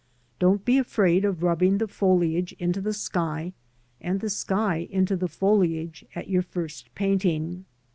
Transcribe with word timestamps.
Don't 0.39 0.65
be 0.65 0.79
afraid 0.79 1.23
of 1.25 1.43
rubbing 1.43 1.77
the 1.77 1.87
foliage 1.87 2.53
into 2.57 2.81
the 2.81 2.91
sky, 2.91 3.53
and 4.01 4.19
the 4.19 4.31
sky 4.31 4.77
into 4.89 5.15
the 5.15 5.27
foliage 5.27 6.05
at 6.15 6.27
your 6.27 6.41
first 6.41 6.89
painting. 6.95 7.65